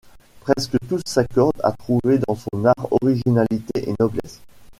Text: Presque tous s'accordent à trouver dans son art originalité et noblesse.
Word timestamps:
Presque 0.39 0.77
tous 0.89 1.01
s'accordent 1.05 1.61
à 1.63 1.71
trouver 1.73 2.17
dans 2.27 2.33
son 2.33 2.65
art 2.65 2.87
originalité 2.89 3.87
et 3.87 3.93
noblesse. 3.99 4.41